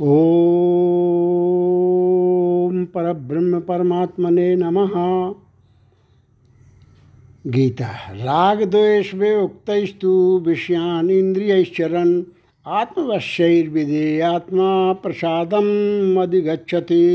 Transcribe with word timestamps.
ओम 0.00 0.14
परब्रह्म 2.84 3.60
परमात्मने 3.60 4.56
नमः। 4.56 4.94
गीता, 7.46 7.90
राग 8.14 8.62
द्वेष 8.62 9.14
वे 9.14 9.30
उक्तस्तु 9.42 10.42
विषयान 10.46 11.10
इंद्रियश्चरन 11.10 12.24
आत्मवश्यर्विदे 12.66 14.20
आत्मा 14.20 14.92
प्रसादम 14.92 15.68
अधिगछति 16.22 17.06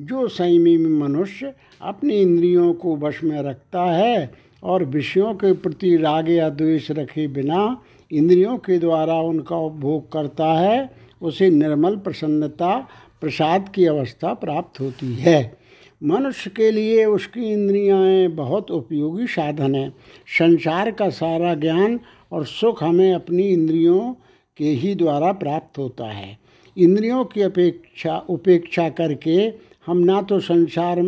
जो 0.00 0.28
संयमी 0.28 0.76
मनुष्य 0.76 1.54
अपनी 1.82 2.14
इंद्रियों 2.14 2.72
को 2.74 2.96
वश 2.96 3.24
में 3.24 3.42
रखता 3.42 3.84
है 3.84 4.30
और 4.62 4.84
विषयों 4.84 5.34
के 5.34 5.52
प्रति 5.52 5.96
राग 5.96 6.28
या 6.30 6.48
द्वेष 6.50 6.90
रखे 6.90 7.28
बिना 7.28 7.82
इंद्रियों 8.10 8.58
के 8.58 8.78
द्वारा 8.78 9.20
उनका 9.20 9.56
उपभोग 9.56 10.12
करता 10.12 10.46
है 10.60 11.07
उसे 11.22 11.50
निर्मल 11.50 11.96
प्रसन्नता, 11.96 12.88
प्रसाद 13.20 13.68
की 13.68 13.84
अवस्था 13.84 14.34
प्राप्त 14.34 14.80
होती 14.80 15.14
है। 15.14 15.58
मनुष्य 16.04 16.50
के 16.56 16.70
लिए 16.70 17.04
उसकी 17.04 17.52
इंद्रियाँ 17.52 18.28
बहुत 18.28 18.70
उपयोगी 18.70 19.26
साधन 19.26 19.74
है। 19.74 19.90
संसार 20.38 20.90
का 20.90 21.08
सारा 21.08 21.54
ज्ञान 21.54 22.00
और 22.32 22.44
सुख 22.44 22.82
हमें 22.82 23.14
अपनी 23.14 23.42
इंद्रियों 23.42 24.14
के 24.56 24.64
ही 24.64 24.94
द्वारा 24.94 25.32
प्राप्त 25.32 25.78
होता 25.78 26.06
है। 26.06 26.38
इंद्रियों 26.76 27.24
की 27.24 27.40
अपेक्षा, 27.40 28.18
उपेक्षा 28.18 28.88
करके 28.88 29.52
हम 29.86 29.98
ना 29.98 30.22
तो 30.22 30.40
संसार 30.40 31.02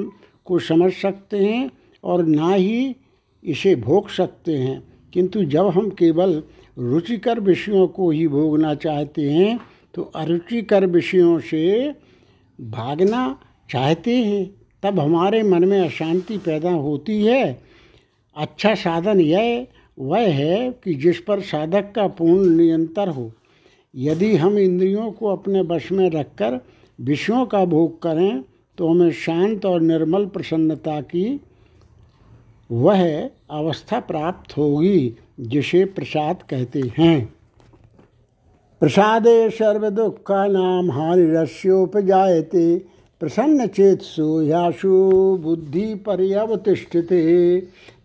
को 0.44 0.58
समझ 0.58 0.92
सकते 0.92 1.38
हैं 1.38 1.70
और 2.04 2.26
ना 2.26 2.54
ही 2.54 2.96
इसे 3.44 3.76
भोग 3.76 4.08
सकते 4.08 4.56
हैं। 4.56 4.82
किंतु 5.12 5.44
जब 5.44 5.66
हम 5.66 5.90
केवल 5.90 6.42
रुचिकर 6.78 7.40
विषयों 7.40 7.88
को 7.88 8.10
ही 8.10 8.28
भोगना 8.28 8.74
चाहते 8.74 9.30
हैं 9.30 9.60
तो 9.94 10.02
अरुचिकर 10.02 10.86
विषयों 10.86 11.38
से 11.40 11.94
भागना 12.58 13.38
चाहते 13.70 14.16
हैं, 14.16 14.50
तब 14.82 15.00
हमारे 15.00 15.42
मन 15.42 15.64
में 15.64 15.80
अशांति 15.80 16.38
पैदा 16.38 16.70
होती 16.70 17.22
है। 17.24 17.62
अच्छा 18.36 18.74
साधन 18.74 19.20
यह 19.20 19.66
वह 19.98 20.28
है 20.28 20.70
कि 20.84 20.94
जिस 20.94 21.20
पर 21.20 21.40
साधक 21.40 21.92
का 21.94 22.06
पूर्ण 22.08 22.56
नियंत्रण 22.56 23.10
हो। 23.10 23.30
यदि 23.94 24.34
हम 24.36 24.58
इंद्रियों 24.58 25.10
को 25.12 25.26
अपने 25.26 25.60
वश 25.60 25.90
में 25.92 26.08
रखकर 26.10 26.60
विषयों 26.98 27.44
का 27.46 27.64
भोग 27.64 28.00
करें 28.02 28.42
तो 28.78 28.88
हमें 28.88 29.10
शांत 29.12 29.66
और 29.66 29.80
निर्मल 29.80 30.26
प्रसन्नता 30.26 31.00
की 31.00 31.40
वह 32.70 33.30
अवस्था 33.50 34.00
प्राप्त 34.00 34.56
होगी, 34.56 35.14
जिसे 35.40 35.84
प्रसाद 35.84 36.42
कहते 36.42 36.82
हैं। 36.98 37.34
प्रसादे 38.80 39.50
सर्वदुखा 39.50 40.46
नाम 40.46 40.90
हानिरस्योपजायते 40.90 42.62
प्रसन्न 43.20 43.66
चेतसु 43.66 44.40
याशु 44.42 44.92
बुद्धि 45.36 45.94
पर्यवतिष्ठित 45.94 47.12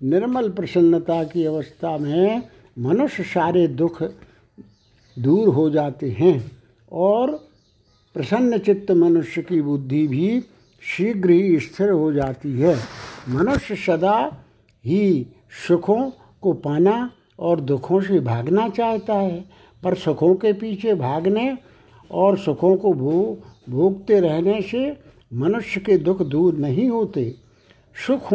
निर्मल 0.03 0.49
प्रसन्नता 0.49 1.23
की 1.23 1.45
अवस्था 1.45 1.97
में 1.97 2.41
मनुष्य 2.79 3.23
सारे 3.23 3.67
दुख 3.67 4.03
दूर 5.17 5.47
हो 5.47 5.69
जाते 5.69 6.09
हैं 6.09 6.51
और 6.91 7.31
प्रसन्न 8.15 8.57
चित्त 8.57 8.91
मनुष्य 8.91 9.41
की 9.41 9.61
बुद्धि 9.61 10.07
भी 10.07 10.39
शीघ्र 10.83 11.29
ही 11.29 11.59
स्थिर 11.59 11.89
हो 11.89 12.13
जाती 12.13 12.59
है। 12.59 12.75
मनुष्य 13.29 13.75
सदा 13.75 14.17
ही 14.85 15.27
सुखों 15.67 16.11
को 16.41 16.53
पाना 16.53 17.11
और 17.39 17.59
दुखों 17.59 18.01
से 18.01 18.19
भागना 18.19 18.69
चाहता 18.69 19.13
है। 19.13 19.43
पर 19.85 19.95
सुखों 19.95 20.35
के 20.35 20.53
पीछे 20.53 20.93
भागने 20.93 21.57
और 22.11 22.37
सुखों 22.37 22.75
को 22.77 22.93
भो, 22.93 23.37
भोगते 23.69 24.19
रहने 24.19 24.61
से 24.61 24.97
मनुष्य 25.33 25.79
के 25.79 25.97
दुख 25.97 26.21
दूर 26.21 26.53
नहीं 26.53 26.89
होते। 26.89 27.35
सुख 28.07 28.33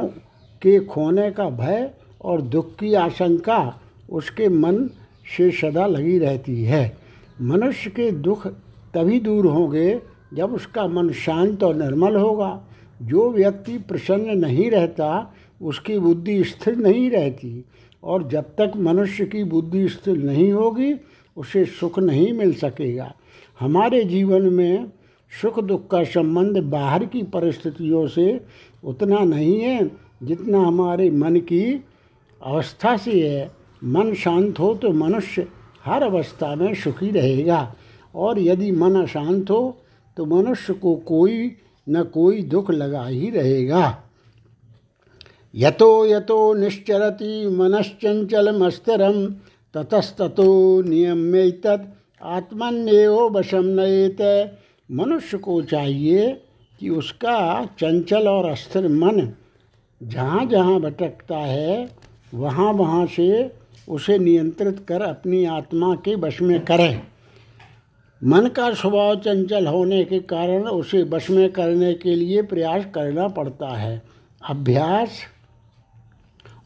के 0.63 0.79
खोने 0.81 1.31
का 1.31 1.49
भय 1.51 1.91
और 2.25 2.41
दुख 2.43 2.75
की 2.77 2.95
आशंका 2.95 3.81
उसके 4.11 4.49
मन 4.49 4.91
से 5.37 5.51
सदा 5.51 5.87
लगी 5.87 6.19
रहती 6.19 6.65
है। 6.65 6.97
मनुष्य 7.43 7.91
के 7.91 8.11
दुख 8.11 8.47
तभी 8.95 9.21
दूर 9.21 9.47
होंगे 9.47 10.01
जब 10.35 10.55
उसका 10.55 10.87
मन 10.87 11.11
शांत 11.11 11.63
और 11.63 11.75
निर्मल 11.75 12.17
होगा। 12.17 12.63
जो 13.03 13.31
व्यक्ति 13.31 13.79
प्रसन्न 13.79 14.39
नहीं 14.39 14.71
रहता, 14.71 15.35
उसकी 15.63 15.99
बुद्धि 15.99 16.45
स्थिर 16.45 16.77
नहीं 16.77 17.11
रहती 17.11 17.65
और 18.03 18.29
जब 18.29 18.43
तक 18.43 18.73
मनुष्य 18.77 19.25
की 19.25 19.45
बुद्धि 19.45 19.89
स्थिर 19.89 20.17
नहीं 20.17 20.53
होगी 20.53 20.95
उसे 21.37 21.65
सुख 21.65 21.99
नहीं 21.99 22.33
मिल 22.33 22.55
सकेगा। 22.55 23.13
हमारे 23.61 24.03
जीवन 24.05 24.43
में 24.43 24.91
सुख 25.33 25.59
दुख 25.61 25.87
का 25.91 26.03
संबंध 26.05 26.59
बाहर 26.63 27.05
की 27.05 27.23
परिस्थितियों 27.23 28.07
से 28.07 28.41
उतना 28.85 29.19
नहीं 29.19 29.61
है 29.61 29.91
जितना 30.23 30.59
हमारे 30.59 31.11
मन 31.11 31.37
की 31.37 31.63
अवस्था 32.41 32.97
से 32.97 33.29
है। 33.29 33.51
मन 33.85 34.13
शांत 34.15 34.59
हो 34.59 34.75
तो 34.75 34.91
मनुष्य 34.91 35.47
हर 35.85 36.03
अवस्था 36.03 36.55
में 36.55 36.75
सुखी 36.75 37.11
रहेगा। 37.11 37.75
और 38.15 38.39
यदि 38.39 38.71
मन 38.73 39.03
अशांत 39.03 39.51
हो 39.51 39.77
तो 40.17 40.25
मनुष्य 40.27 40.73
को 40.73 40.95
कोई 41.07 41.57
न 41.87 42.03
कोई 42.05 42.43
दुख 42.43 42.71
लगा 42.71 43.07
ही 43.07 43.31
रहेगा। 43.31 44.03
यतो 45.55 46.07
यतो 46.07 46.55
निश्चरति 46.55 47.47
मनश्चंचल 47.49 48.57
ततस्ततो 49.75 50.83
नियम्यत 50.83 51.67
आत्मन्यव 52.23 53.19
वशम 53.29 53.67
मनुष्य 54.91 55.39
को 55.39 55.63
चाहिए 55.63 56.31
कि 56.81 56.89
उसका 56.89 57.65
चंचल 57.79 58.29
और 58.29 58.47
अस्थिर 58.47 58.89
मन 58.89 59.33
जहाँ 60.03 60.45
जहाँ 60.47 60.81
भटकता 60.81 61.37
है, 61.37 61.89
वहाँ 62.35 62.73
वहाँ 62.73 63.07
से 63.07 63.53
उसे 63.89 64.19
नियंत्रित 64.19 64.85
कर 64.89 65.03
अपनी 65.03 65.45
आत्मा 65.45 65.95
के 65.95 66.15
वश 66.15 66.41
में 66.41 66.61
करे। 66.65 67.03
मन 68.25 68.47
का 68.47 68.73
स्वभाव 68.75 69.15
चंचल 69.17 69.67
होने 69.67 70.05
के 70.05 70.19
कारण 70.19 70.67
उसे 70.69 71.03
वश 71.03 71.31
में 71.31 71.53
करने 71.53 71.95
के 71.95 72.15
लिए 72.15 72.43
प्रयास 72.43 72.85
करना 72.95 73.29
पड़ता 73.29 73.69
है। 73.69 74.03
अभ्यास 74.49 75.11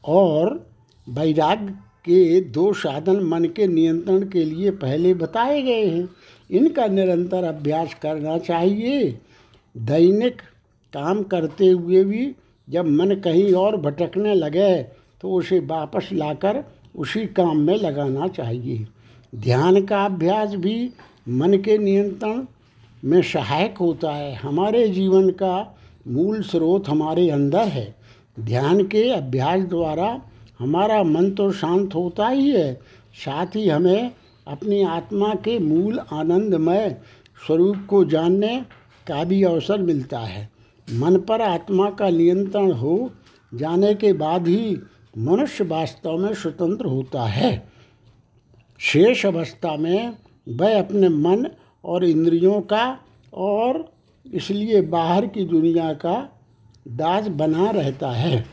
और 0.05 0.67
वैराग्य 1.09 1.75
के 2.05 2.41
दो 2.41 2.73
साधन 2.73 3.21
मन 3.25 3.45
के 3.47 3.67
नियंत्रण 3.67 4.23
के 4.29 4.45
लिए 4.45 4.71
पहले 4.71 5.13
बताए 5.15 5.61
गए 5.63 5.85
हैं। 5.87 6.09
इनका 6.51 6.87
निरंतर 6.87 7.45
अभ्यास 7.45 7.95
करना 7.95 8.39
चाहिए। 8.39 9.05
दैनिक 9.75 10.43
काम 10.93 11.23
करते 11.23 11.69
हुए 11.69 12.03
भी 12.05 12.35
जब 12.69 12.87
मन 12.87 13.15
कहीं 13.15 13.53
और 13.53 13.77
भटकने 13.77 14.35
लगे 14.35 14.83
तो 15.21 15.33
उसे 15.33 15.59
वापस 15.61 16.09
लाकर 16.13 16.63
उसी 16.97 17.27
काम 17.27 17.57
में 17.57 17.77
लगाना 17.77 18.29
चाहिए। 18.29 18.87
ध्यान 19.33 19.85
का 19.85 20.05
अभ्यास 20.05 20.55
भी 20.55 20.91
मन 21.29 21.57
के 21.59 21.79
नियंत्रण 21.79 22.45
में 23.05 23.21
सहायक 23.23 23.79
होता 23.79 24.13
है। 24.13 24.35
हमारे 24.35 24.87
जीवन 24.89 25.31
का 25.31 25.77
मूल 26.09 26.43
स्रोत 26.43 26.89
हमारे 26.89 27.29
अंदर 27.31 27.69
है। 27.69 27.95
ध्यान 28.41 28.83
के 28.85 29.09
अभ्यास 29.11 29.61
द्वारा 29.61 30.09
हमारा 30.61 31.03
मन 31.03 31.31
तो 31.31 31.51
शांत 31.53 31.95
होता 31.95 32.29
ही 32.29 32.51
है, 32.51 32.75
साथ 33.15 33.57
ही 33.57 33.69
हमें 33.69 34.11
अपनी 34.47 34.83
आत्मा 34.83 35.35
के 35.35 35.59
मूल 35.59 35.99
आनंदमय 36.13 36.97
स्वरूप 37.47 37.87
को 37.91 38.05
जानने 38.05 38.59
का 39.07 39.23
भी 39.25 39.43
अवसर 39.43 39.83
मिलता 39.83 40.19
है। 40.19 40.49
मन 40.89 41.17
पर 41.19 41.41
आत्मा 41.41 41.91
का 41.91 42.11
नियंत्रण 42.11 42.73
हो 42.73 43.11
जाने 43.53 43.95
के 43.95 44.13
बाद 44.13 44.49
ही 44.49 44.77
मनुष्य 45.19 45.65
वास्तव 45.65 46.17
में 46.17 46.33
स्वतंत्र 46.35 46.87
होता 46.87 47.23
है। 47.23 47.53
शेष 48.81 49.25
अवस्था 49.27 49.77
में 49.77 50.17
वह 50.49 50.79
अपने 50.79 51.09
मन 51.09 51.47
और 51.85 52.05
इंद्रियों 52.05 52.61
का 52.63 52.87
और 53.33 53.85
इसलिए 54.27 54.81
बाहर 54.81 55.27
की 55.27 55.45
दुनिया 55.45 55.93
का 55.95 56.17
दास 56.89 57.29
बना 57.29 57.71
रहता 57.71 58.11
है। 58.11 58.45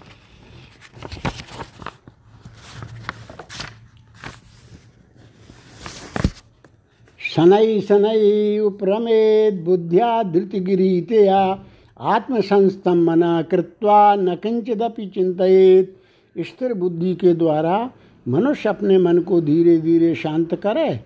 शनै 7.42 7.82
शनै 7.82 8.60
उपरमेद 8.60 9.62
बुद्धिया 9.66 10.24
धृतिगिरीतया 10.24 11.40
आत्मसंस्तंभना 12.00 13.42
कृत्वा 13.42 14.16
न 14.16 14.36
किंचिदपि 14.36 15.06
चिंतित 15.06 15.96
स्थिर 16.38 16.74
बुद्धि 16.74 17.14
के 17.16 17.34
द्वारा 17.34 17.90
मनुष्य 18.28 18.70
अपने 18.70 18.98
मन 18.98 19.20
को 19.20 19.42
धीरे 19.42 19.78
धीरे 19.78 20.14
शांत 20.16 20.56
करे 20.56 21.00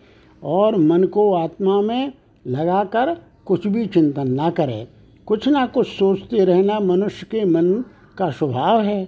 और 0.43 0.75
मन 0.75 1.03
को 1.03 1.33
आत्मा 1.33 1.81
में 1.81 2.13
लगाकर 2.47 3.15
कुछ 3.45 3.67
भी 3.67 3.85
चिंतन 3.85 4.31
ना 4.31 4.49
करे। 4.49 4.87
कुछ 5.25 5.47
ना 5.47 5.65
कुछ 5.65 5.87
सोचते 5.87 6.45
रहना 6.45 6.79
मनुष्य 6.79 7.27
के 7.31 7.45
मन 7.45 7.73
का 8.17 8.29
स्वभाव 8.29 8.81
है। 8.81 9.05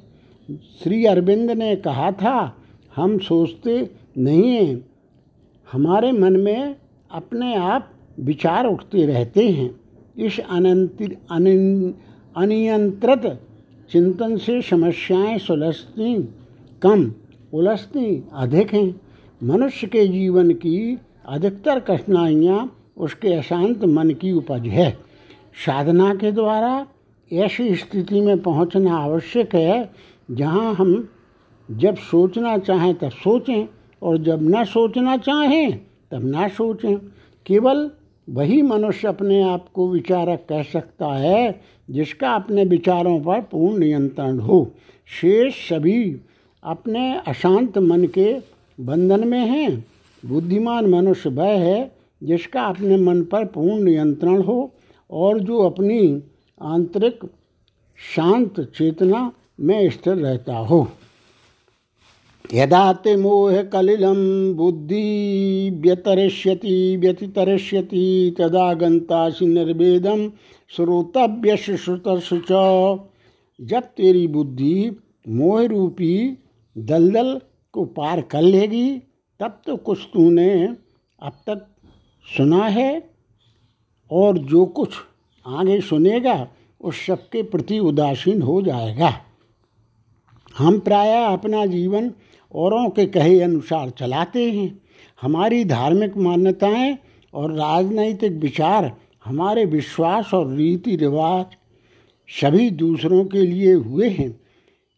श्री 0.83 1.05
अरविंद 1.05 1.51
ने 1.51 1.75
कहा 1.75 2.11
था, 2.11 2.55
हम 2.95 3.17
सोचते 3.17 3.89
नहीं 4.17 4.51
हैं। 4.51 4.85
हमारे 5.71 6.11
मन 6.11 6.39
में 6.39 6.75
अपने 7.11 7.55
आप 7.55 7.91
विचार 8.19 8.65
उठते 8.65 9.05
रहते 9.05 9.47
हैं। 9.49 9.69
इस 10.17 10.39
अनंत 10.39 11.01
अनियंत्रित 12.35 13.25
चिंतन 13.91 14.37
से 14.37 14.61
समस्याएँ 14.61 15.37
सुलझती, 15.37 16.15
कम 16.81 17.11
उलझती, 17.53 18.23
अधिक 18.33 18.73
हैं। 18.73 19.01
मनुष्य 19.43 19.87
के 19.87 20.07
जीवन 20.07 20.51
की 20.51 20.97
अधिकतर 21.25 21.79
कठिनाइयाँ 21.79 22.71
उसके 22.97 23.33
अशांत 23.33 23.83
मन 23.85 24.09
की 24.11 24.31
उपज 24.31 24.67
है। 24.67 24.91
साधना 25.65 26.13
के 26.15 26.31
द्वारा 26.31 26.85
ऐसी 27.31 27.75
स्थिति 27.75 28.21
में 28.21 28.39
पहुँचना 28.39 28.97
आवश्यक 28.97 29.55
है, 29.55 29.91
जहाँ 30.31 30.73
हम 30.73 31.09
जब 31.71 31.95
सोचना 31.95 32.57
चाहें 32.57 32.93
तब 32.95 33.09
सोचें 33.09 33.67
और 34.01 34.17
जब 34.17 34.39
न 34.41 34.63
सोचना 34.63 35.17
चाहें 35.17 35.86
तब 36.11 36.25
ना 36.25 36.47
सोचें। 36.47 36.97
केवल 37.45 37.91
वही 38.29 38.61
मनुष्य 38.61 39.07
अपने 39.07 39.43
आप 39.43 39.67
को 39.73 39.89
विचारक 39.89 40.45
कह 40.49 40.63
सकता 40.63 41.07
है, 41.07 41.61
जिसका 41.89 42.31
अपने 42.31 42.63
विचारों 42.63 43.19
पर 43.19 43.41
पूर्ण 43.41 43.77
नियंत्रण 43.77 44.39
हो। 44.39 44.71
शेष 45.21 45.69
सभी 45.69 46.21
अपने 46.63 47.17
अशांत 47.17 47.77
मन 47.77 48.05
के 48.05 48.39
बंधन 48.79 49.27
में 49.27 49.39
हैं। 49.39 49.85
बुद्धिमान 50.25 50.85
मनुष्य 50.85 51.29
वह 51.29 51.47
है, 51.47 51.91
जिसका 52.23 52.61
अपने 52.61 52.97
मन 52.97 53.23
पर 53.23 53.45
पूर्ण 53.45 53.83
नियंत्रण 53.83 54.41
हो 54.41 54.71
और 55.11 55.39
जो 55.39 55.57
अपनी 55.57 56.23
आंतरिक 56.61 57.19
शांत 58.15 58.59
चेतना 58.59 59.31
में 59.59 59.89
स्थिर 59.89 60.13
रहता 60.13 60.57
हो। 60.57 60.87
यदा 62.53 62.91
ते 62.93 63.15
मोह 63.15 63.61
कलिलम 63.63 64.19
बुद्धि 64.53 64.99
व्यतरिष्यति 65.83 66.75
व्यतितरिष्यति 66.97 68.05
तदा 68.37 68.73
गंतासि 68.73 69.45
निर्वेदम 69.45 70.29
श्रोतव्य 70.71 71.57
श्रुतश्च 71.57 72.51
जब 73.59 73.83
तेरी 73.97 74.27
बुद्धि 74.27 74.75
मोह 75.27 75.65
रूपी 75.65 76.13
दलदल 76.75 77.39
को 77.73 77.85
पार 77.85 78.21
कर 78.21 78.41
लेगी, 78.41 78.87
तब 79.39 79.61
तो 79.65 79.75
कुछ 79.77 79.99
तूने 80.13 80.51
अब 80.65 81.33
तक 81.47 81.65
सुना 82.27 82.65
है 82.67 82.91
और 84.11 84.37
जो 84.37 84.65
कुछ 84.65 84.93
आगे 85.45 85.79
सुनेगा, 85.81 86.47
उस 86.81 87.05
सबके 87.05 87.43
प्रति 87.43 87.79
उदासीन 87.79 88.41
हो 88.41 88.61
जाएगा। 88.61 89.13
हम 90.57 90.79
प्रायः 90.79 91.25
अपना 91.25 91.65
जीवन 91.65 92.11
औरों 92.51 92.89
के 92.89 93.05
कहे 93.05 93.39
अनुसार 93.41 93.89
चलाते 93.89 94.51
हैं। 94.51 94.81
हमारी 95.21 95.63
धार्मिक 95.65 96.17
मान्यताएँ 96.17 96.97
और 97.33 97.51
राजनैतिक 97.51 98.33
विचार, 98.33 98.91
हमारे 99.25 99.65
विश्वास 99.65 100.33
और 100.33 100.53
रीति 100.53 100.95
रिवाज 100.95 101.45
सभी 102.29 102.69
दूसरों 102.71 103.23
के 103.25 103.41
लिए 103.41 103.73
हुए 103.73 104.09
हैं। 104.09 104.39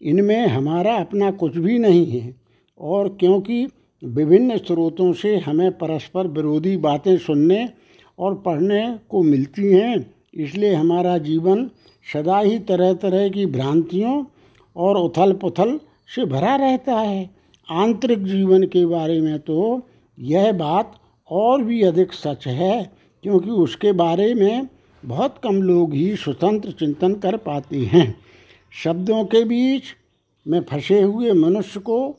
इनमें 0.01 0.47
हमारा 0.47 0.95
अपना 0.95 1.31
कुछ 1.31 1.57
भी 1.57 1.77
नहीं 1.79 2.05
है 2.11 2.33
और 2.79 3.09
क्योंकि 3.19 3.65
विभिन्न 4.01 4.57
स्रोतों 4.57 5.11
से 5.13 5.35
हमें 5.37 5.71
परस्पर 5.71 6.27
विरोधी 6.27 6.75
बातें 6.77 7.17
सुनने 7.17 7.67
और 8.19 8.35
पढ़ने 8.35 8.99
को 9.09 9.23
मिलती 9.23 9.73
हैं, 9.73 10.13
इसलिए 10.33 10.73
हमारा 10.73 11.17
जीवन 11.17 11.69
सदा 12.13 12.39
ही 12.39 12.59
तरह 12.59 12.93
तरह 12.93 13.27
की 13.29 13.45
भ्रांतियों 13.45 14.23
और 14.75 14.97
उथल 14.97 15.33
पुथल 15.33 15.79
से 16.15 16.25
भरा 16.25 16.55
रहता 16.55 16.95
है। 16.95 17.38
आंतरिक 17.69 18.23
जीवन 18.23 18.63
के 18.63 18.85
बारे 18.85 19.19
में 19.21 19.39
तो 19.39 19.87
यह 20.17 20.51
बात 20.51 20.95
और 21.31 21.63
भी 21.63 21.81
अधिक 21.83 22.13
सच 22.13 22.47
है, 22.47 22.91
क्योंकि 23.23 23.49
उसके 23.49 23.91
बारे 23.91 24.33
में 24.33 24.67
बहुत 25.03 25.39
कम 25.43 25.61
लोग 25.61 25.93
ही 25.93 26.15
स्वतंत्र 26.15 26.71
चिंतन 26.71 27.13
कर 27.15 27.37
पाते 27.37 27.79
हैं। 27.85 28.15
शब्दों 28.73 29.23
के 29.25 29.43
बीच 29.43 29.83
में 30.45 30.59
फंसे 30.61 31.01
हुए 31.01 31.31
मनुष्य 31.33 31.79
को 31.79 32.09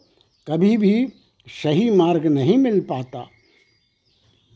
कभी 0.46 0.76
भी 0.76 1.08
सही 1.46 1.90
मार्ग 1.90 2.26
नहीं 2.26 2.56
मिल 2.58 2.80
पाता। 2.80 3.26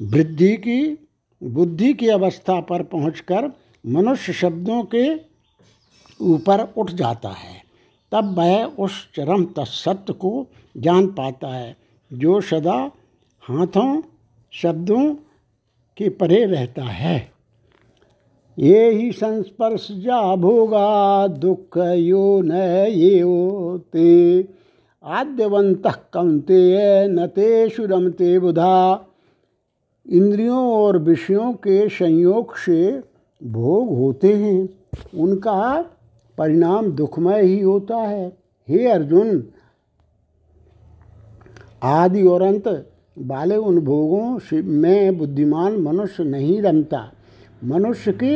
वृद्धि 0.00 0.56
की, 0.56 0.96
बुद्धि 1.42 1.92
की 1.94 2.08
अवस्था 2.08 2.60
पर 2.60 2.82
पहुंचकर 2.82 3.50
मनुष्य 3.84 4.32
शब्दों 4.32 4.82
के 4.84 5.14
ऊपर 6.20 6.60
उठ 6.76 6.90
जाता 6.90 7.28
है। 7.28 7.62
तब 8.14 8.38
वह 8.38 8.64
उस 8.64 9.12
चरम 9.14 9.44
तत्सत्य 9.44 10.12
को 10.12 10.46
जान 10.76 11.06
पाता 11.06 11.48
है, 11.48 11.76
जो 12.12 12.40
सदा 12.40 12.90
हाथों, 13.42 14.02
शब्दों 14.50 15.14
के 15.96 16.08
परे 16.08 16.44
रहता 16.44 16.82
है। 16.82 17.32
ये 18.58 18.90
ही 18.90 19.12
संस्पर्श 19.12 19.88
जा 19.90 20.36
भोगा, 20.36 21.26
दुख 21.26 21.78
यो 21.78 22.40
न 22.40 22.52
ये 22.88 23.22
ते 23.78 24.48
आद्यवंत 25.04 25.82
कमते 26.12 27.08
न 27.08 27.26
तेषु 27.26 27.86
रमते 27.86 28.38
बुधा। 28.38 29.06
इंद्रियों 30.10 30.72
और 30.72 30.98
विषयों 30.98 31.52
के 31.52 31.88
संयोग 31.88 32.56
से 32.56 33.02
भोग 33.44 33.98
होते 33.98 34.32
हैं। 34.34 34.68
उनका 35.18 35.84
परिणाम 36.38 36.90
दुखमय 36.90 37.42
ही 37.42 37.60
होता 37.60 37.96
है। 37.96 38.26
हे 38.68 38.86
अर्जुन, 38.88 39.42
आदि 41.82 42.22
और 42.22 42.42
अंत 42.42 42.68
वाले 43.18 43.56
उन 43.56 43.80
भोगों 43.80 44.38
में 44.54 45.18
बुद्धिमान 45.18 45.76
मनुष्य 45.76 46.24
नहीं 46.24 46.60
रमता। 46.62 47.10
मनुष्य 47.64 48.12
के 48.12 48.34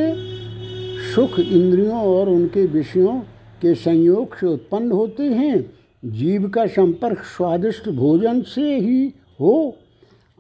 सुख 1.15 1.39
इंद्रियों 1.39 2.03
और 2.09 2.29
उनके 2.29 2.65
विषयों 2.67 3.19
के 3.63 3.75
संयोग 3.75 4.37
से 4.37 4.47
उत्पन्न 4.47 4.93
होते 4.93 5.23
हैं। 5.23 5.71
जीव 6.05 6.49
का 6.49 6.67
संपर्क 6.67 7.23
स्वादिष्ट 7.27 7.89
भोजन 7.89 8.41
से 8.43 8.77
ही 8.77 9.13
हो, 9.41 9.77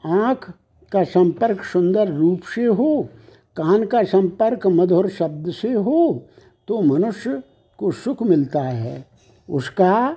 आँख 0.04 0.52
का 0.92 1.02
संपर्क 1.04 1.62
सुंदर 1.62 2.12
रूप 2.12 2.42
से 2.54 2.64
हो, 2.64 3.08
कान 3.56 3.84
का 3.86 4.02
संपर्क 4.04 4.66
मधुर 4.66 5.08
शब्द 5.08 5.50
से 5.50 5.72
हो 5.72 6.26
तो 6.68 6.80
मनुष्य 6.80 7.42
को 7.78 7.90
सुख 7.90 8.22
मिलता 8.22 8.62
है। 8.62 9.04
उसका 9.48 10.16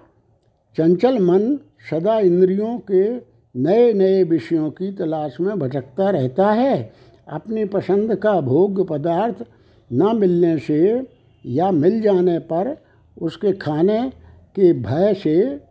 चंचल 0.78 1.20
मन 1.20 1.60
सदा 1.90 2.20
इंद्रियों 2.20 2.80
के 2.92 3.16
नए 3.60 3.94
नए 3.94 4.24
विषयों 4.24 4.70
की 4.72 4.92
तलाश 4.92 5.38
में 5.42 5.60
भटकता 5.60 6.10
रहता 6.10 6.52
है। 6.52 6.94
अपनी 7.28 7.66
पसंद 7.66 8.16
का 8.16 8.42
भोग 8.42 8.88
पदार्थ 8.88 9.46
न 9.94 10.16
मिलने 10.16 10.58
से 10.58 11.08
या 11.46 11.72
मिल 11.72 12.02
जाने 12.02 12.40
पर 12.40 12.78
उसके 13.22 13.52
खाने 13.52 14.10
के 14.56 14.74
भय 14.74 15.14
से 15.14 15.62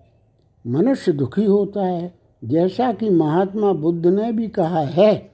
मनुष्य 0.66 1.12
दुखी 1.12 1.44
होता 1.44 1.86
है। 1.86 2.12
जैसा 2.44 2.92
कि 2.92 3.10
महात्मा 3.10 3.72
बुद्ध 3.72 4.06
ने 4.06 4.32
भी 4.32 4.48
कहा 4.48 4.80
है 4.80 5.30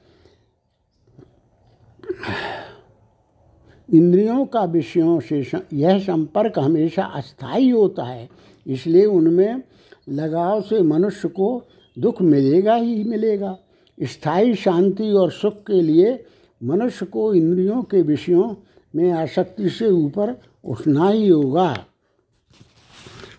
इंद्रियों 3.94 4.46
का 4.46 4.64
विषयों 4.64 5.20
से 5.20 5.46
यह 5.72 5.98
संपर्क 5.98 6.58
हमेशा 6.58 7.02
अस्थाई 7.04 7.70
होता 7.70 8.04
है। 8.04 8.28
इसलिए 8.66 9.04
उनमें 9.04 9.62
लगाव 10.08 10.60
से 10.60 10.82
मनुष्य 10.82 11.28
को 11.28 11.62
दुख 11.98 12.22
मिलेगा 12.22 12.74
ही 12.74 13.04
मिलेगा। 13.04 13.58
स्थायी 14.02 14.54
शांति 14.54 15.10
और 15.12 15.30
सुख 15.30 15.54
के 15.54 15.82
लिए 15.82 16.24
मनुष्य 16.64 17.06
को 17.06 17.34
इंद्रियों 17.34 17.82
के 17.82 18.02
विषयों 18.02 18.54
में 18.96 19.12
आसक्ति 19.12 19.68
से 19.68 19.86
ऊपर 19.86 20.40
उठना 20.64 21.08
ही 21.08 21.28
होगा। 21.28 21.84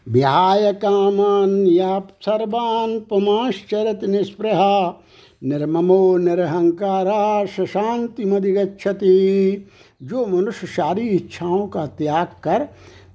विहाय 0.10 0.74
कामान 0.74 1.68
या 1.68 2.00
सर्वान् 2.00 3.00
पुमाश्चरत 3.00 4.04
निस्पृहा। 4.04 5.04
निर्ममो 5.44 6.18
निरहंकारा 6.18 7.46
शांति 7.46 8.26
मदिगछति 8.26 9.66
जो 10.04 10.26
मनुष्य 10.26 10.68
सारी 10.68 11.08
इच्छाओं 11.08 11.68
का 11.68 11.88
त्याग 11.88 12.28
कर 12.44 12.68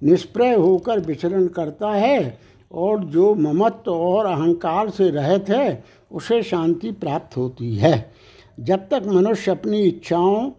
निष्प्रय 0.02 0.54
होकर 0.54 1.00
विचरण 1.00 1.46
करता 1.46 1.90
है 1.90 2.38
और 2.72 3.04
जो 3.04 3.34
ममत्व 3.34 3.90
और 3.90 4.26
अहंकार 4.26 4.90
से 4.90 5.10
रहित 5.10 5.48
है, 5.48 5.84
उसे 6.12 6.42
शांति 6.42 6.90
प्राप्त 6.90 7.36
होती 7.36 7.76
है। 7.76 8.12
जब 8.60 8.88
तक 8.88 9.02
मनुष्य 9.06 9.50
अपनी 9.50 9.82
इच्छाओं 9.82 10.50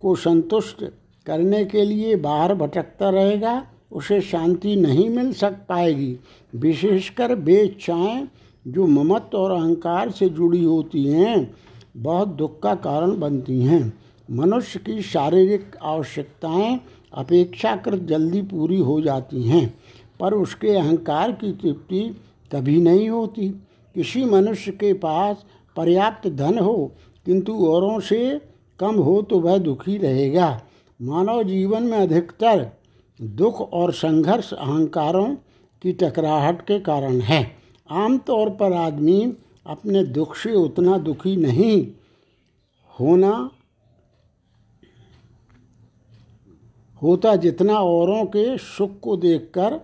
को 0.00 0.14
संतुष्ट 0.14 0.84
करने 1.26 1.64
के 1.64 1.84
लिए 1.84 2.16
बाहर 2.16 2.54
भटकता 2.54 3.10
रहेगा, 3.10 3.66
उसे 3.92 4.20
शांति 4.20 4.76
नहीं 4.76 5.08
मिल 5.10 5.32
सक 5.32 5.56
पाएगी। 5.68 6.18
विशेषकर 6.56 7.34
वे 7.34 7.60
इच्छाएँ 7.60 8.28
जो 8.68 8.86
ममत्व 8.86 9.38
और 9.38 9.50
अहंकार 9.50 10.10
से 10.10 10.28
जुड़ी 10.28 10.64
होती 10.64 11.04
हैं, 11.04 11.54
बहुत 11.96 12.28
दुख 12.28 12.62
का 12.62 12.74
कारण 12.74 13.18
बनती 13.18 13.62
हैं। 13.62 14.00
मनुष्य 14.30 14.78
की 14.78 15.02
शारीरिक 15.02 15.76
आवश्यकताएँ 15.82 16.78
अपेक्षाकृत 17.14 18.02
जल्दी 18.02 18.42
पूरी 18.42 18.78
हो 18.78 19.00
जाती 19.00 19.42
हैं, 19.42 19.74
पर 20.20 20.34
उसके 20.34 20.68
अहंकार 20.68 21.32
की 21.32 21.52
तृप्ति 21.52 22.00
कभी 22.52 22.80
नहीं 22.80 23.08
होती। 23.08 23.48
किसी 23.96 24.24
मनुष्य 24.24 24.72
के 24.72 24.92
पास 24.92 25.44
पर्याप्त 25.76 26.28
धन 26.28 26.58
हो, 26.58 26.92
किंतु 27.26 27.54
औरों 27.66 27.98
से 28.00 28.40
कम 28.80 28.96
हो 28.96 29.20
तो 29.22 29.38
वह 29.40 29.58
दुखी 29.58 29.96
रहेगा। 29.98 30.60
मानव 31.00 31.42
जीवन 31.42 31.82
में 31.82 31.98
अधिकतर 31.98 32.66
दुख 33.20 33.60
और 33.72 33.92
संघर्ष 33.92 34.52
अहंकारों 34.54 35.28
की 35.82 35.92
टकराहट 35.92 36.60
के 36.60 36.78
कारण 36.80 37.20
है। 37.20 37.44
आमतौर 37.90 38.50
पर 38.50 38.72
आदमी 38.72 39.32
अपने 39.66 40.04
दुख 40.04 40.36
से 40.36 40.54
उतना 40.54 40.98
दुखी 40.98 41.36
नहीं 41.36 41.86
होना 43.00 43.50
होता 47.02 47.36
जितना 47.36 47.74
औरों 47.74 48.24
के 48.24 48.58
सुख 48.58 48.98
को 49.00 49.16
देखकर 49.16 49.80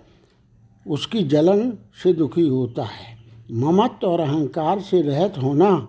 उसकी 0.87 1.23
जलन 1.25 1.71
से 2.03 2.13
दुखी 2.13 2.49
होता 2.49 2.85
है। 2.85 3.17
ममत्व 3.53 4.07
और 4.07 4.21
अहंकार 4.21 4.81
से 4.81 5.01
रहत 5.03 5.39
होना 5.39 5.89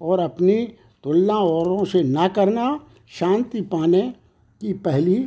और 0.00 0.20
अपनी 0.20 0.56
तुलना 1.04 1.34
औरों 1.34 1.84
से 1.84 2.02
ना 2.02 2.28
करना 2.28 2.80
शांति 3.18 3.60
पाने 3.60 4.02
की 4.60 4.72
पहली 4.72 5.26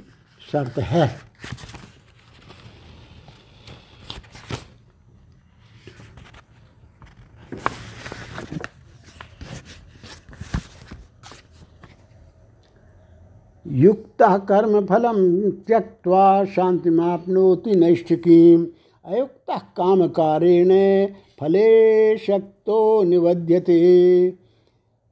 शर्त 0.51 0.79
है। 0.79 1.09
युक्त 13.71 14.23
कर्म 14.49 14.79
फलम 14.85 15.17
त्यक्वा 15.67 16.23
शांतिमापनोति 16.45 17.75
नैष्ठिकीम। 17.75 18.65
अयुक्त 19.05 19.51
काम 19.77 20.07
कारेण 20.07 20.71
फले 21.39 22.17
शक्तो 22.17 22.81
निवध्यते 23.03 23.77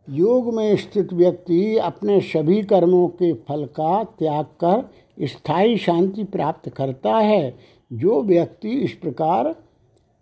योग 0.07 0.53
में 0.55 0.75
स्थित 0.77 1.13
व्यक्ति 1.13 1.77
अपने 1.77 2.19
सभी 2.21 2.61
कर्मों 2.63 3.07
के 3.07 3.31
फल 3.47 3.65
का 3.75 4.03
त्याग 4.19 4.45
कर 4.63 5.25
स्थायी 5.27 5.77
शांति 5.77 6.23
प्राप्त 6.23 6.69
करता 6.69 7.15
है। 7.15 7.57
जो 7.91 8.21
व्यक्ति 8.23 8.69
इस 8.69 8.93
प्रकार 8.93 9.53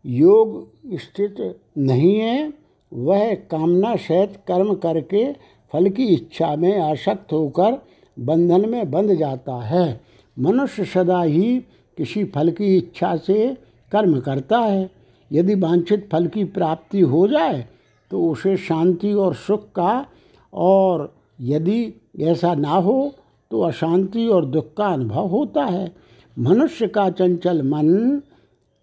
योग 0.05 0.67
स्थित 0.93 1.59
नहीं 1.77 2.15
है, 2.15 2.53
वह 2.91 3.33
कामना 3.51 3.95
सहित 3.95 4.37
कर्म 4.47 4.73
करके 4.75 5.31
फल 5.73 5.89
की 5.89 6.05
इच्छा 6.05 6.55
में 6.55 6.79
आसक्त 6.81 7.33
होकर 7.33 7.81
बंधन 8.17 8.69
में 8.69 8.91
बंध 8.91 9.13
जाता 9.13 9.55
है। 9.63 10.01
मनुष्य 10.37 10.85
सदा 10.85 11.21
ही 11.21 11.57
किसी 11.97 12.23
फल 12.25 12.51
की 12.51 12.75
इच्छा 12.77 13.15
से 13.17 13.47
कर्म 13.91 14.19
करता 14.19 14.59
है। 14.59 14.89
यदि 15.31 15.55
वांछित 15.55 16.07
फल 16.11 16.27
की 16.27 16.43
प्राप्ति 16.43 17.01
हो 17.01 17.27
जाए 17.27 17.65
तो 18.11 18.27
उसे 18.29 18.55
शांति 18.57 19.13
और 19.13 19.33
सुख 19.35 19.71
का 19.71 20.05
और 20.53 21.13
यदि 21.41 21.93
ऐसा 22.19 22.53
ना 22.55 22.69
हो 22.69 23.13
तो 23.51 23.61
अशांति 23.61 24.27
और 24.27 24.45
दुख 24.45 24.73
का 24.77 24.87
अनुभव 24.87 25.27
होता 25.27 25.63
है। 25.63 25.91
मनुष्य 26.37 26.87
का 26.87 27.09
चंचल 27.09 27.61
मन 27.63 28.21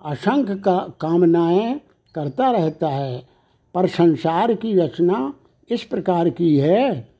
असंख्य 0.04 0.54
का 0.56 0.76
कामनाएँ 1.00 1.80
करता 2.14 2.50
रहता 2.50 2.88
है। 2.88 3.22
पर 3.74 3.86
संसार 3.86 4.54
की 4.54 4.74
रचना 4.74 5.32
इस 5.70 5.82
प्रकार 5.84 6.28
की 6.30 6.56
है। 6.58 7.13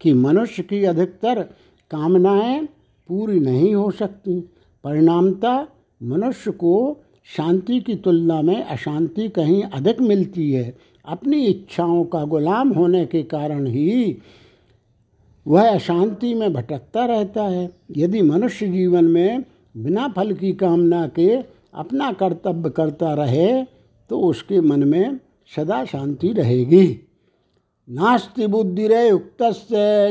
कि 0.00 0.12
मनुष्य 0.12 0.62
की 0.62 0.84
अधिकतर 0.84 1.42
कामनाएँ 1.90 2.64
पूरी 3.08 3.40
नहीं 3.40 3.74
हो 3.74 3.90
सकती। 3.90 4.40
परिणामतः 4.84 5.66
मनुष्य 6.00 6.50
को 6.50 7.02
शांति 7.26 7.80
की 7.80 7.94
तुलना 7.94 8.40
में 8.42 8.62
अशांति 8.62 9.28
कहीं 9.28 9.62
अधिक 9.62 10.00
मिलती 10.00 10.50
है। 10.52 10.76
अपनी 11.04 11.44
इच्छाओं 11.46 12.04
का 12.04 12.24
गुलाम 12.24 12.68
होने 12.68 13.04
के 13.06 13.22
कारण 13.22 13.66
ही 13.66 14.16
वह 15.46 15.70
अशांति 15.70 16.32
में 16.34 16.52
भटकता 16.52 17.04
रहता 17.04 17.42
है। 17.42 17.68
यदि 17.96 18.22
मनुष्य 18.22 18.68
जीवन 18.68 19.04
में 19.04 19.44
बिना 19.76 20.08
फल 20.08 20.32
की 20.32 20.52
कामना 20.52 21.06
के 21.08 21.28
अपना 21.74 22.12
कर्तव्य 22.12 22.70
करता 22.70 23.12
रहे 23.14 23.62
तो 24.10 24.20
उसके 24.20 24.60
मन 24.60 24.84
में 24.84 25.18
सदा 25.56 25.84
शांति 25.84 26.32
रहेगी। 26.32 26.86
नास्ति 27.90 28.46
बुद्धिरुक्त 28.46 29.42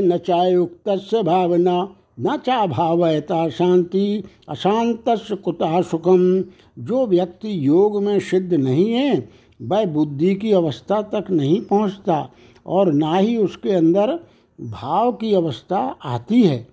न 0.01 0.17
चायुक्त 0.17 0.89
भावना, 1.25 1.95
न 2.19 2.37
चा 2.37 2.65
भावयता 2.65 3.49
शांति 3.49 4.23
अशांत 4.49 5.03
कुता 5.43 5.81
सुखम। 5.81 6.43
जो 6.79 7.05
व्यक्ति 7.07 7.67
योग 7.67 8.03
में 8.03 8.19
सिद्ध 8.19 8.53
नहीं 8.53 8.91
है, 8.93 9.29
वह 9.61 9.85
बुद्धि 9.85 10.35
की 10.35 10.51
अवस्था 10.51 11.01
तक 11.01 11.31
नहीं 11.31 11.61
पहुँचता 11.61 12.29
और 12.65 12.93
ना 12.93 13.15
ही 13.15 13.37
उसके 13.37 13.71
अंदर 13.71 14.19
भाव 14.61 15.11
की 15.11 15.33
अवस्था 15.33 15.95
आती 16.05 16.41
है। 16.43 16.67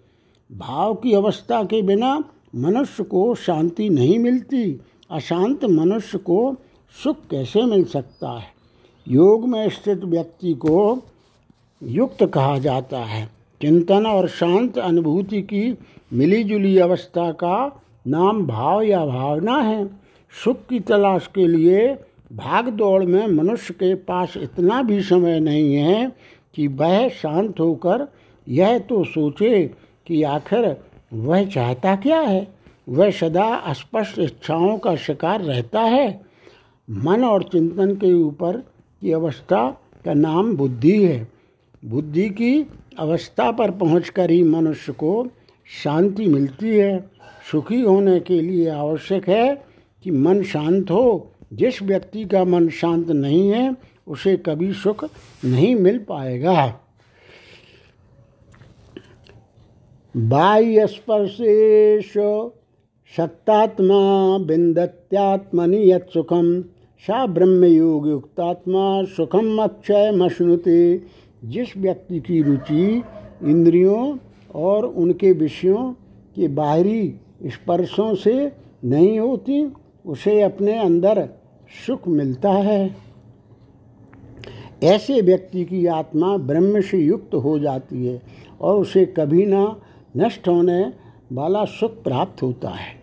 भाव 0.53 0.95
की 0.95 1.13
अवस्था 1.13 1.63
के 1.65 1.83
बिना 1.83 2.25
मनुष्य 2.57 3.05
को 3.05 3.35
शांति 3.35 3.89
नहीं 3.89 4.19
मिलती। 4.19 4.81
अशांत 5.11 5.65
मनुष्य 5.65 6.19
को 6.19 6.55
सुख 7.05 7.17
कैसे 7.31 7.63
मिल 7.63 7.85
सकता 7.85 8.39
है? 8.39 8.56
योग 9.09 9.49
में 9.49 9.69
स्थित 9.69 10.05
व्यक्ति 10.05 10.53
को 10.53 11.03
युक्त 11.83 12.25
कहा 12.27 12.59
जाता 12.59 12.99
है। 12.99 13.27
चिंतन 13.61 14.07
और 14.07 14.29
शांत 14.29 14.79
अनुभूति 14.79 15.43
की 15.43 15.79
मिलीजुली 16.13 16.79
अवस्था 16.79 17.33
का 17.33 17.83
नाम 18.07 18.47
भाव 18.47 18.83
या 18.83 19.07
भावना 19.07 19.57
है। 19.57 19.87
सुख 20.45 20.67
की 20.67 20.81
तलाश 20.81 21.31
के 21.35 21.47
लिए 21.47 21.87
भाग 22.33 22.69
दौड़ 22.69 23.05
में 23.05 23.27
मनुष्य 23.27 23.75
के 23.75 23.95
पास 23.95 24.37
इतना 24.37 24.83
भी 24.83 25.03
समय 25.03 25.41
नहीं 25.41 25.75
है 25.75 26.13
कि 26.55 26.67
वह 26.67 27.09
शांत 27.09 27.61
होकर 27.61 28.07
यह 28.49 28.79
तो 28.79 29.05
सोचे 29.05 29.71
कि 30.07 30.23
आखिर 30.23 30.77
वह 31.13 31.45
चाहता 31.45 31.97
क्या 31.97 32.21
है? 32.21 32.49
वह 32.89 33.11
सदा 33.11 33.55
अस्पष्ट 33.55 34.19
इच्छाओं 34.19 34.79
का 34.79 34.97
शिकार 34.97 35.41
रहता 35.41 35.81
है। 35.81 36.21
मन 36.91 37.25
और 37.25 37.43
चिंतन 37.43 37.95
के 37.95 38.13
ऊपर 38.13 38.65
की 39.01 39.13
अवस्था 39.13 39.81
का 40.05 40.15
नाम 40.15 40.57
बुद्धि 40.57 41.05
है। 41.05 41.29
बुद्धि 41.85 42.29
की 42.29 42.67
अवस्था 42.99 43.51
पर 43.51 43.71
पहुंचकर 43.71 44.31
ही 44.31 44.43
मनुष्य 44.43 44.93
को 44.93 45.27
शांति 45.85 46.27
मिलती 46.27 46.77
है। 46.77 47.11
सुखी 47.53 47.81
होने 47.81 48.21
के 48.21 48.41
लिए 48.41 48.69
आवश्यक 48.69 49.29
है 49.29 49.67
कि 50.03 50.11
मन 50.11 50.43
शांत 50.43 50.91
हो। 50.91 51.31
जिस 51.53 51.83
व्यक्ति 51.83 52.25
का 52.25 52.45
मन 52.45 52.69
शांत 52.69 53.09
नहीं 53.09 53.51
है, 53.51 53.77
उसे 54.07 54.37
कभी 54.37 54.73
सुख 54.73 55.05
नहीं 55.45 55.75
मिल 55.75 55.99
पाएगा। 55.99 56.81
बाह्य 60.17 60.87
स्पर्शेश 60.87 62.13
सत्तात्मा 63.17 64.39
बिंदत्यात्मनि 64.39 65.93
यत 65.93 66.09
सुखम 66.15 66.65
सा 67.05 67.27
ब्रह्म 67.27 67.65
योग 67.65 68.09
युक्तात्मा 68.09 69.05
सुखम 69.05 69.63
अक्षय 69.63 70.11
मश्नुते 70.11 71.03
जिस 71.45 71.77
व्यक्ति 71.77 72.21
की 72.21 72.43
रुचि, 72.43 73.03
इंद्रियों 73.43 74.19
और 74.55 74.85
उनके 74.85 75.33
विषयों 75.33 75.93
के 76.37 76.49
बाहरी 76.49 77.15
स्पर्शों 77.47 78.15
से 78.15 78.53
नहीं 78.85 79.19
होती, 79.19 79.73
उसे 80.07 80.41
अपने 80.43 80.79
अंदर 80.79 81.29
सुख 81.87 82.09
मिलता 82.09 82.51
है। 82.51 82.97
ऐसे 84.83 85.21
व्यक्ति 85.21 85.65
की 85.65 85.87
आत्मा 85.87 86.37
ब्रह्म 86.37 86.81
से 86.81 86.99
युक्त 86.99 87.35
हो 87.35 87.59
जाती 87.59 88.07
है 88.07 88.23
और 88.61 88.81
उसे 88.81 89.07
कभी 89.07 89.47
ना 89.47 89.77
नष्ट 90.17 90.49
होने 90.49 90.93
वाला 91.33 91.65
सुख 91.65 92.03
प्राप्त 92.03 92.43
होता 92.43 92.69
है। 92.69 92.96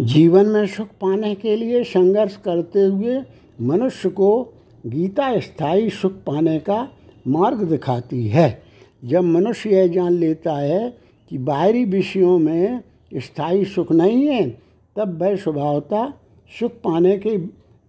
जीवन 0.00 0.46
में 0.46 0.66
सुख 0.66 0.88
पाने 0.88 1.34
के 1.34 1.56
लिए 1.56 1.84
संघर्ष 1.84 2.36
करते 2.36 2.80
हुए 2.80 3.22
मनुष्य 3.60 4.08
को 4.08 4.54
गीता 4.86 5.40
स्थायी 5.40 5.90
सुख 5.90 6.12
पाने 6.12 6.58
का 6.58 6.88
मार्ग 7.28 7.62
दिखाती 7.62 8.28
है। 8.28 8.62
जब 9.04 9.20
मनुष्य 9.20 9.70
यह 9.70 9.86
जान 9.86 10.12
लेता 10.12 10.56
है 10.56 10.98
कि 11.30 11.38
बाहरी 11.38 11.84
विषयों 11.84 12.38
में 12.38 12.80
स्थायी 13.14 13.64
सुख 13.64 13.92
नहीं 13.92 14.26
है, 14.26 14.50
तब 14.96 15.22
वह 15.22 15.36
स्वभावता 15.36 16.14
सुख 16.60 16.72
पाने 16.72 17.18
के 17.18 17.36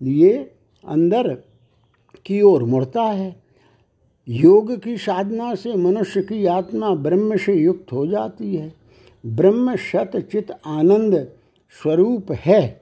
लिए 0.06 0.52
अंदर 0.88 1.38
की 2.26 2.42
ओर 2.42 2.64
मुड़ता 2.64 3.04
है। 3.04 3.36
योग 4.30 4.84
की 4.84 4.98
साधना 4.98 5.56
से 5.56 5.76
मनुष्य 5.76 6.22
की 6.22 6.46
आत्मा 6.46 6.90
ब्रह्म 6.90 7.38
से 7.38 7.54
युक्त 7.54 7.92
हो 7.92 8.08
जाती 8.08 8.56
है। 8.56 8.74
ब्रह्म 9.26 9.76
शत 9.76 10.12
चित 10.32 10.52
आनंद 10.66 11.37
स्वरूप 11.70 12.32
है। 12.32 12.82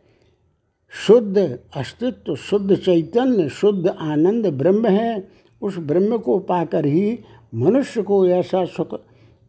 शुद्ध 1.07 1.59
अस्तित्व, 1.75 2.35
शुद्ध 2.35 2.75
चैतन्य, 2.75 3.49
शुद्ध 3.49 3.87
आनंद 3.87 4.47
ब्रह्म 4.47 4.87
है। 4.87 5.27
उस 5.61 5.77
ब्रह्म 5.77 6.17
को 6.17 6.39
पाकर 6.39 6.85
ही 6.85 7.19
मनुष्य 7.55 8.01
को 8.01 8.27
ऐसा 8.27 8.65
सुख 8.65 9.01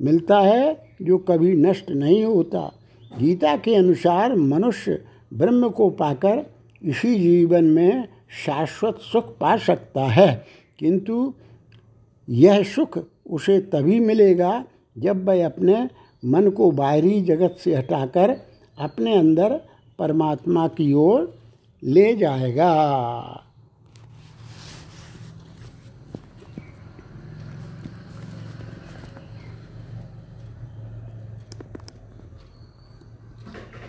मिलता 0.02 0.40
है 0.40 0.88
जो 1.02 1.18
कभी 1.18 1.56
नष्ट 1.56 1.90
नहीं 1.90 2.24
होता। 2.24 2.72
गीता 3.18 3.56
के 3.56 3.74
अनुसार 3.74 4.34
मनुष्य 4.36 5.04
ब्रह्म 5.34 5.68
को 5.68 5.90
पाकर 5.90 6.46
इसी 6.82 7.14
जीवन 7.14 7.64
में 7.64 8.08
शाश्वत 8.46 8.98
सुख 8.98 9.38
पा 9.38 9.56
सकता 9.56 10.04
है। 10.04 10.44
किंतु 10.78 11.34
यह 12.28 12.62
सुख 12.62 12.98
उसे 13.30 13.60
तभी 13.60 14.00
मिलेगा 14.00 14.64
जब 14.98 15.28
वह 15.28 15.46
अपने 15.46 15.88
मन 16.24 16.50
को 16.50 16.70
बाहरी 16.70 17.20
जगत 17.20 17.56
से 17.58 17.74
हटाकर 17.74 18.36
अपने 18.78 19.16
अंदर 19.16 19.61
परमात्मा 19.99 20.66
की 20.68 20.92
ओर 20.92 21.35
ले 21.83 22.14
जाएगा। 22.16 22.73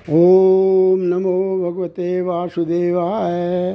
ओम 0.10 1.00
नमो 1.00 1.36
भगवते 1.64 2.22
वासुदेवाय। 2.22 3.74